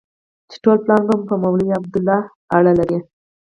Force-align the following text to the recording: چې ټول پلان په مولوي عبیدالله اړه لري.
چې 0.49 0.57
ټول 0.63 0.77
پلان 0.83 1.01
په 1.29 1.33
مولوي 1.41 1.69
عبیدالله 1.77 2.19
اړه 2.57 2.71
لري. 2.79 2.97